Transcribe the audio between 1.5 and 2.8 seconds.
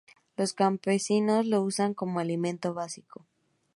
usan como alimento